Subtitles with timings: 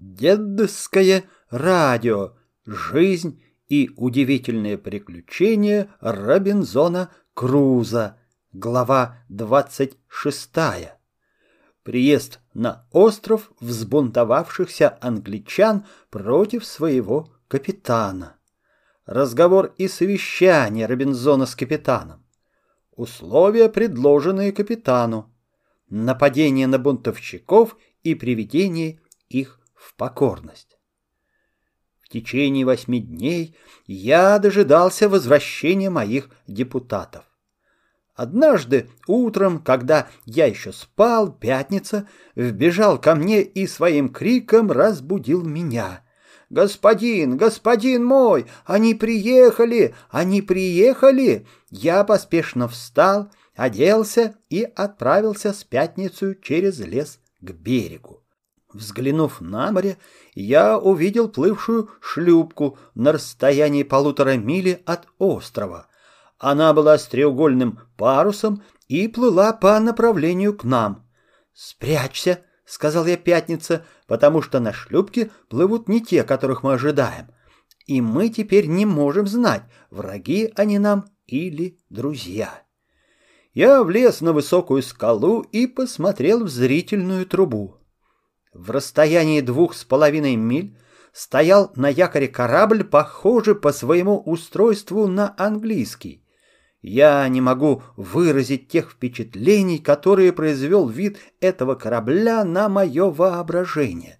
[0.00, 2.32] Дедовское радио.
[2.64, 8.16] Жизнь и удивительные приключения Робинзона Круза.
[8.54, 10.50] Глава 26.
[11.82, 18.38] Приезд на остров взбунтовавшихся англичан против своего капитана.
[19.04, 22.24] Разговор и совещание Робинзона с капитаном.
[22.92, 25.30] Условия, предложенные капитану.
[25.90, 28.98] Нападение на бунтовщиков и приведение
[29.28, 30.78] их в покорность.
[32.02, 37.24] В течение восьми дней я дожидался возвращения моих депутатов.
[38.14, 46.04] Однажды утром, когда я еще спал, пятница, вбежал ко мне и своим криком разбудил меня.
[46.50, 56.34] «Господин, господин мой, они приехали, они приехали!» Я поспешно встал, оделся и отправился с пятницу
[56.34, 58.20] через лес к берегу.
[58.72, 59.96] Взглянув на море,
[60.34, 65.88] я увидел плывшую шлюпку на расстоянии полутора мили от острова.
[66.38, 71.06] Она была с треугольным парусом и плыла по направлению к нам.
[71.52, 77.26] «Спрячься»,— сказал я пятница, «потому что на шлюпке плывут не те, которых мы ожидаем.
[77.86, 82.62] И мы теперь не можем знать, враги они нам или друзья».
[83.52, 87.79] Я влез на высокую скалу и посмотрел в зрительную трубу.
[88.52, 90.76] В расстоянии двух с половиной миль
[91.12, 96.24] стоял на якоре корабль, похожий по своему устройству на английский.
[96.82, 104.18] Я не могу выразить тех впечатлений, которые произвел вид этого корабля на мое воображение.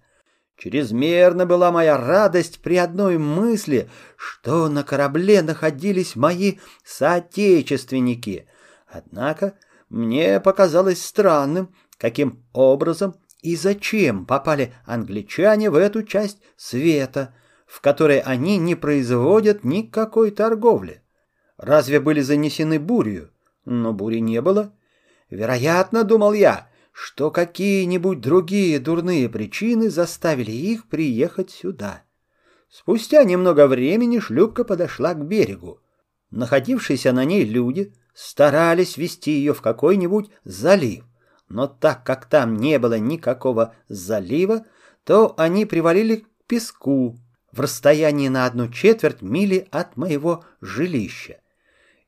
[0.57, 8.47] Чрезмерно была моя радость при одной мысли, что на корабле находились мои соотечественники.
[8.87, 9.55] Однако
[9.89, 17.33] мне показалось странным, каким образом и зачем попали англичане в эту часть света,
[17.65, 21.01] в которой они не производят никакой торговли?
[21.57, 23.31] Разве были занесены бурью?
[23.65, 24.73] Но бури не было.
[25.29, 32.03] Вероятно, думал я, что какие-нибудь другие дурные причины заставили их приехать сюда.
[32.69, 35.79] Спустя немного времени шлюпка подошла к берегу.
[36.31, 41.05] Находившиеся на ней люди старались вести ее в какой-нибудь залив
[41.51, 44.65] но так как там не было никакого залива,
[45.03, 47.19] то они привалили к песку
[47.51, 51.41] в расстоянии на одну четверть мили от моего жилища.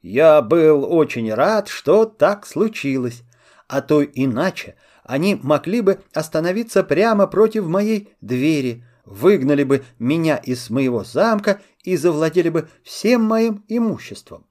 [0.01, 3.23] Я был очень рад, что так случилось,
[3.67, 10.69] а то иначе они могли бы остановиться прямо против моей двери, выгнали бы меня из
[10.69, 14.45] моего замка и завладели бы всем моим имуществом.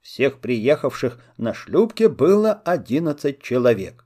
[0.00, 4.05] Всех приехавших на шлюпке было одиннадцать человек.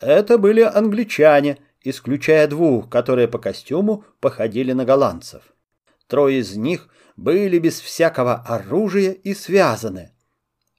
[0.00, 5.42] Это были англичане, исключая двух, которые по костюму походили на голландцев.
[6.06, 10.12] Трое из них были без всякого оружия и связаны.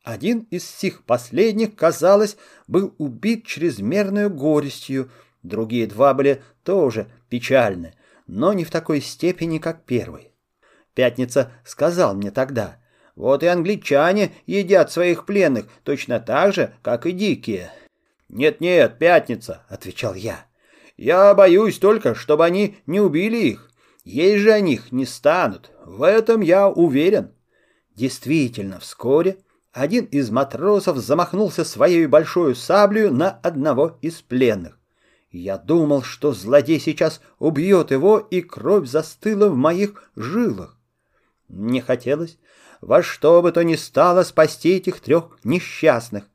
[0.04, 2.36] Один из сих последних, казалось,
[2.68, 5.12] был убит чрезмерную горестью,
[5.44, 7.94] другие два были тоже печальны,
[8.26, 10.32] но не в такой степени, как первый.
[10.96, 12.78] Пятница сказал мне тогда,
[13.16, 17.72] вот и англичане едят своих пленных точно так же, как и дикие.
[18.32, 20.46] «Нет-нет, пятница»,— отвечал я.
[20.96, 23.70] «Я боюсь только, чтобы они не убили их.
[24.06, 25.72] Есть же о них не станут.
[25.86, 27.34] В этом я уверен».
[27.94, 29.40] Действительно, вскоре
[29.74, 34.80] один из матросов замахнулся своей большой саблею на одного из пленных.
[35.30, 40.80] Я думал, что злодей сейчас убьет его, и кровь застыла в моих жилах.
[41.50, 42.38] Мне хотелось
[42.80, 46.31] во что бы то ни стало спасти этих трех несчастных,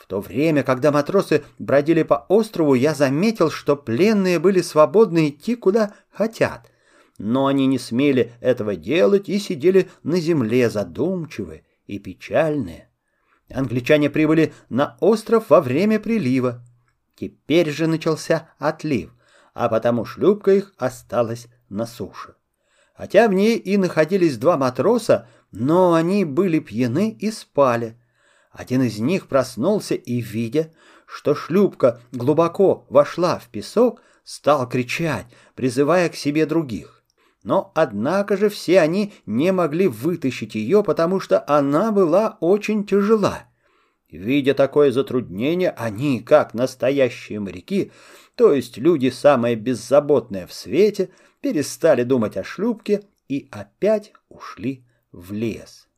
[0.00, 5.56] в то время, когда матросы бродили по острову, я заметил, что пленные были свободны идти
[5.56, 6.72] куда хотят.
[7.18, 12.88] Но они не смели этого делать и сидели на земле задумчивые и печальные.
[13.52, 16.64] Англичане прибыли на остров во время прилива.
[17.14, 19.12] Теперь же начался отлив,
[19.52, 22.36] а потому шлюпка их осталась на суше.
[22.96, 27.99] Хотя в ней и находились два матроса, но они были пьяны и спали.
[28.50, 30.72] Один из них проснулся и, видя,
[31.06, 37.02] что шлюпка глубоко вошла в песок, стал кричать, призывая к себе других.
[37.42, 43.44] Но, однако же, все они не могли вытащить ее, потому что она была очень тяжела.
[44.10, 47.92] Видя такое затруднение, они, как настоящие моряки,
[48.34, 51.10] то есть люди самые беззаботные в свете,
[51.40, 55.88] перестали думать о шлюпке и опять ушли в лес.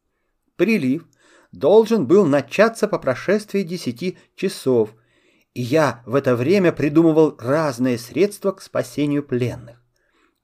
[0.57, 1.07] Прилив
[1.53, 4.95] должен был начаться по прошествии десяти часов,
[5.55, 9.83] и я в это время придумывал разные средства к спасению пленных.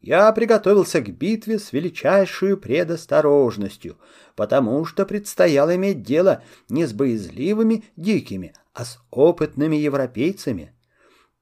[0.01, 3.97] Я приготовился к битве с величайшей предосторожностью,
[4.37, 10.73] потому что предстояло иметь дело не с боязливыми дикими, а с опытными европейцами.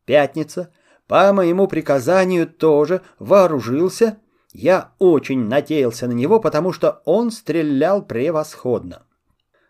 [0.06, 0.72] Пятница,
[1.06, 4.18] по моему приказанию, тоже вооружился.
[4.52, 9.05] Я очень надеялся на него, потому что он стрелял превосходно.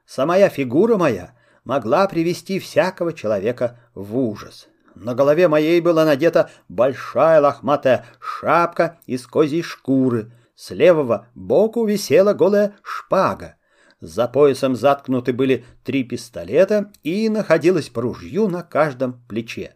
[0.07, 4.69] Самая фигура моя могла привести всякого человека в ужас.
[4.95, 10.33] На голове моей была надета большая лохматая шапка из козьей шкуры.
[10.55, 13.57] С левого боку висела голая шпага.
[14.01, 19.75] За поясом заткнуты были три пистолета и находилось по ружью на каждом плече.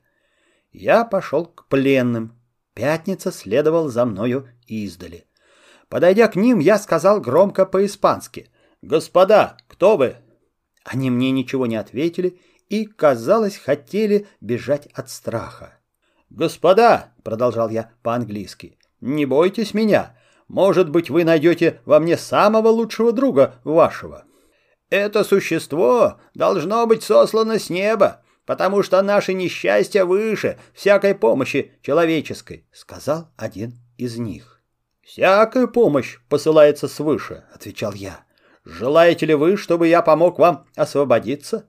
[0.72, 2.38] Я пошел к пленным.
[2.74, 5.26] Пятница следовал за мною издали.
[5.88, 8.48] Подойдя к ним, я сказал громко по-испански.
[8.82, 10.16] «Господа, кто вы?»
[10.84, 15.78] Они мне ничего не ответили и, казалось, хотели бежать от страха.
[16.30, 18.78] «Господа!»— продолжал я по-английски.
[19.00, 20.16] «Не бойтесь меня.
[20.48, 24.24] Может быть, вы найдете во мне самого лучшего друга вашего.
[24.88, 32.66] Это существо должно быть сослано с неба, потому что наше несчастье выше всякой помощи человеческой»,—
[32.72, 34.62] сказал один из них.
[35.02, 38.24] «Всякая помощь посылается свыше»,— отвечал я.
[38.70, 41.66] «Желаете ли вы, чтобы я помог вам освободиться?»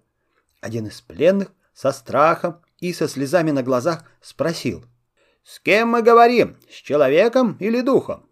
[0.61, 4.85] Один из пленных со страхом и со слезами на глазах спросил.
[5.43, 6.57] «С кем мы говорим?
[6.69, 8.29] С человеком или духом?»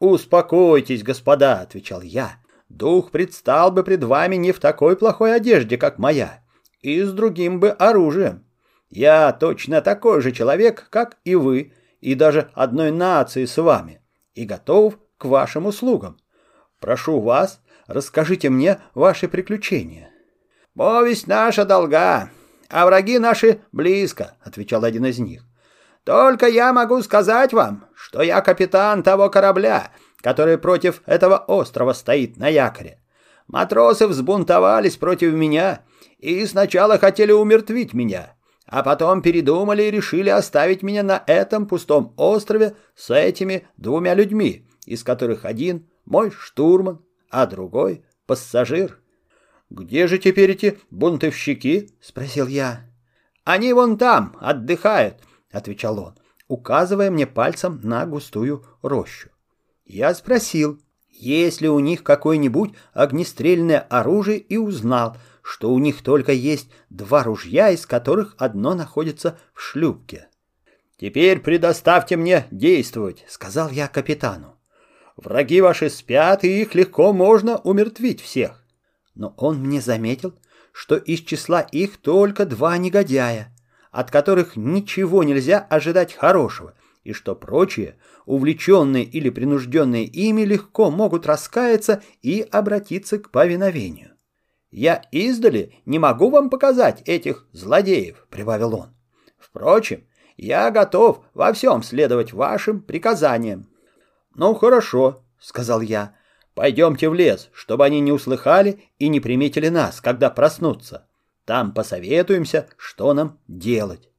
[0.00, 2.36] «Успокойтесь, господа»,— отвечал я.
[2.68, 6.44] «Дух предстал бы пред вами не в такой плохой одежде, как моя,
[6.82, 8.44] и с другим бы оружием.
[8.90, 14.02] Я точно такой же человек, как и вы, и даже одной нации с вами,
[14.34, 16.18] и готов к вашим услугам.
[16.80, 17.60] Прошу вас,
[17.92, 20.10] расскажите мне ваши приключения».
[20.76, 22.30] «Повесть наша долга,
[22.68, 25.42] а враги наши близко»,— отвечал один из них.
[26.04, 29.90] «Только я могу сказать вам, что я капитан того корабля,
[30.22, 33.00] который против этого острова стоит на якоре.
[33.46, 35.82] Матросы взбунтовались против меня
[36.18, 42.14] и сначала хотели умертвить меня, а потом передумали и решили оставить меня на этом пустом
[42.16, 48.98] острове с этими двумя людьми, из которых один мой штурман, а другой пассажир.
[49.70, 52.90] «Где же теперь эти бунтовщики?»— спросил я.
[53.44, 56.18] «Они вон там, отдыхают»,— отвечал он,
[56.48, 59.30] указывая мне пальцем на густую рощу.
[59.84, 66.32] Я спросил, есть ли у них какое-нибудь огнестрельное оружие, и узнал, что у них только
[66.32, 70.28] есть два ружья, из которых одно находится в шлюпке.
[70.96, 74.59] «Теперь предоставьте мне действовать»,— сказал я капитану.
[75.22, 78.60] «Враги ваши спят, и их легко можно умертвить всех
[79.20, 80.34] но он мне заметил,
[80.72, 83.54] что из числа их только два негодяя,
[83.90, 86.74] от которых ничего нельзя ожидать хорошего,
[87.04, 94.12] и что прочие, увлеченные или принужденные ими, легко могут раскаяться и обратиться к повиновению.
[94.70, 98.94] «Я издали не могу вам показать этих злодеев»,— прибавил он.
[99.38, 100.04] «Впрочем,
[100.36, 103.69] я готов во всем следовать вашим приказаниям».
[104.34, 106.14] «Ну, хорошо»,— сказал я,
[106.54, 111.06] Пойдемте в лес, чтобы они не услыхали и не приметили нас, когда проснутся.
[111.44, 114.10] Там посоветуемся, что нам делать.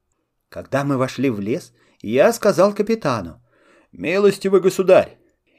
[0.49, 3.41] Когда мы вошли в лес, я сказал капитану,
[3.91, 5.17] «Милостивый государь,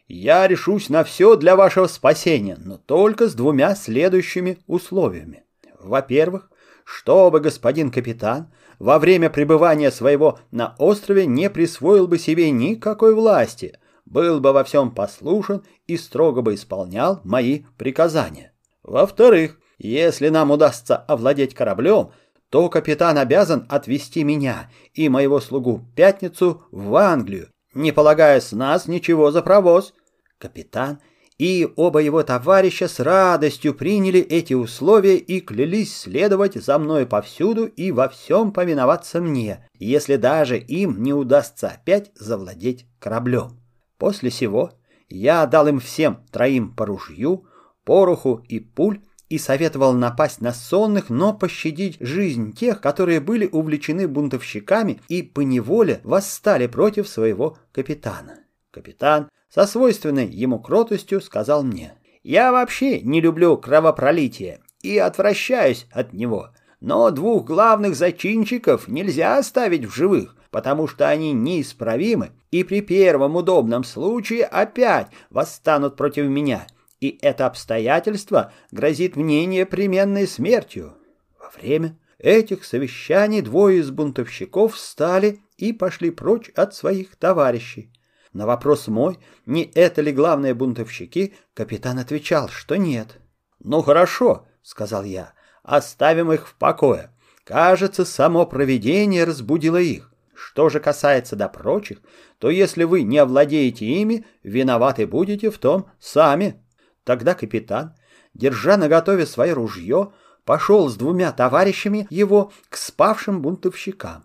[0.09, 5.45] я решусь на все для вашего спасения, но только с двумя следующими условиями.
[5.79, 6.51] Во-первых,
[6.85, 13.79] чтобы господин капитан во время пребывания своего на острове не присвоил бы себе никакой власти,
[14.05, 18.53] был бы во всем послушен и строго бы исполнял мои приказания.
[18.83, 22.11] Во-вторых, если нам удастся овладеть кораблем,
[22.51, 28.87] то капитан обязан отвезти меня и моего слугу Пятницу в Англию, не полагая с нас
[28.87, 29.95] ничего за провоз.
[30.39, 30.99] Капитан
[31.39, 37.65] и оба его товарища с радостью приняли эти условия и клялись следовать за мной повсюду
[37.65, 43.62] и во всем повиноваться мне, если даже им не удастся опять завладеть кораблем.
[44.03, 44.73] После сего
[45.09, 47.47] я дал им всем троим по ружью,
[47.85, 54.09] пороху и пуль и советовал напасть на сонных, но пощадить жизнь тех, которые были увлечены
[54.09, 58.41] бунтовщиками и поневоле восстали против своего капитана.
[58.73, 61.95] Капитан со свойственной ему кротостью сказал мне,
[62.25, 66.49] «Я вообще не люблю кровопролитие и отвращаюсь от него,
[66.81, 73.35] но двух главных зачинщиков нельзя оставить в живых, потому что они неисправимы и при первом
[73.35, 76.67] удобном случае опять восстанут против меня,
[77.01, 80.95] и это обстоятельство грозит мне непременной смертью.
[81.41, 87.91] Во время этих совещаний двое из бунтовщиков встали и пошли прочь от своих товарищей.
[88.35, 93.19] На вопрос мой, не это ли главные бунтовщики, капитан отвечал, что нет.
[93.59, 95.33] «Ну хорошо»,— сказал я,—
[95.63, 97.11] «оставим их в покое.
[97.45, 100.12] Кажется, само провидение разбудило их.
[100.45, 101.99] Что же касается до прочих,
[102.39, 106.61] то если вы не овладеете ими, виноваты будете в том сами».
[107.05, 107.95] Тогда капитан,
[108.35, 110.13] держа наготове свое ружье,
[110.45, 114.25] пошел с двумя товарищами его к спавшим бунтовщикам.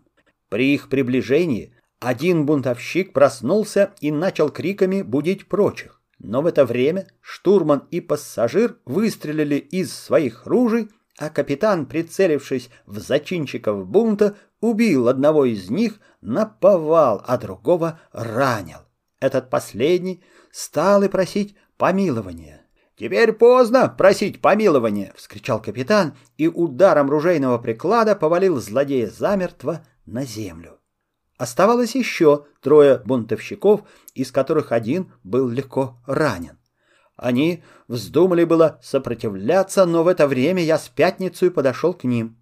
[0.49, 6.01] При их приближении один бунтовщик проснулся и начал криками будить прочих.
[6.19, 12.99] Но в это время штурман и пассажир выстрелили из своих ружей, а капитан, прицелившись в
[12.99, 18.79] зачинщиков бунта, убил одного из них, наповал, а другого ранил.
[19.19, 22.61] Этот последний стал и просить помилования.
[22.95, 30.79] «Теперь поздно просить помилования!»— вскричал капитан и ударом ружейного приклада повалил злодея замертво на землю.
[31.37, 33.81] Оставалось еще трое бунтовщиков,
[34.15, 36.57] из которых один был легко ранен.
[37.15, 42.37] Они вздумали было сопротивляться, но в это время я с пятницей подошел к ним.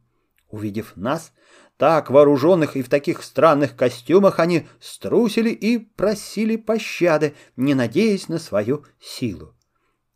[0.50, 1.34] Увидев нас,
[1.77, 8.39] так вооруженных и в таких странных костюмах, они струсили и просили пощады, не надеясь на
[8.39, 9.55] свою силу.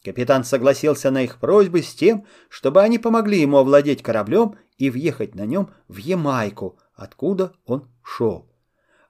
[0.03, 5.35] Капитан согласился на их просьбы с тем, чтобы они помогли ему овладеть кораблем и въехать
[5.35, 8.49] на нем в Ямайку, откуда он шел.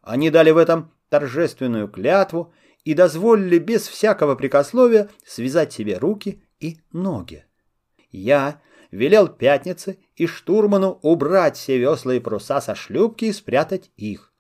[0.01, 2.53] Они дали в этом торжественную клятву
[2.83, 7.45] и дозволили без всякого прикословия связать себе руки и ноги.
[8.09, 14.33] Я велел пятнице и штурману убрать все весла и паруса со шлюпки и спрятать их.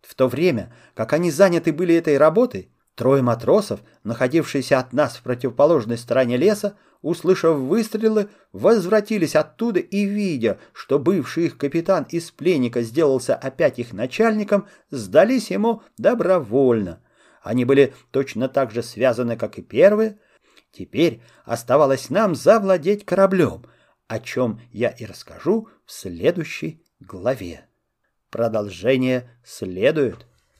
[0.00, 5.22] В то время, как они заняты были этой работой, трое матросов, находившиеся от нас в
[5.22, 12.80] противоположной стороне леса, услышав выстрелы, возвратились оттуда и, видя, что бывший их капитан из пленника
[12.82, 17.02] сделался опять их начальником, сдались ему добровольно.
[17.42, 20.18] Они были точно так же связаны, как и первые.
[20.72, 23.64] Теперь оставалось нам завладеть кораблем,
[24.08, 27.66] о чем я и расскажу в следующей главе.
[28.30, 30.26] Продолжение следует.